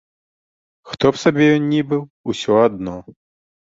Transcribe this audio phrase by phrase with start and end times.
[0.93, 2.03] Хто б сабе ён ні быў,
[2.37, 3.01] усё адно.